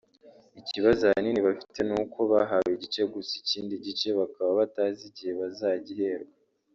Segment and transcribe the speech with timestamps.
[0.59, 6.33] Ikibazo ahanini bafite ni uko bahawe igice gusa ikindi gice bakaba batazi igihe bazagiherwa